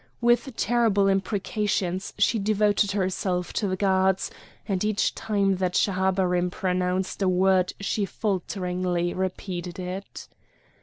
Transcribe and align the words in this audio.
With 0.19 0.55
terrible 0.55 1.07
imprecations 1.07 2.11
she 2.17 2.39
devoted 2.39 2.93
herself 2.93 3.53
to 3.53 3.67
the 3.67 3.75
gods, 3.75 4.31
and 4.67 4.83
each 4.83 5.13
time 5.13 5.57
that 5.57 5.75
Schahabarim 5.75 6.49
pronounced 6.49 7.21
a 7.21 7.29
word 7.29 7.73
she 7.79 8.05
falteringly 8.05 9.13
repeated 9.13 9.77
it. 9.77 10.27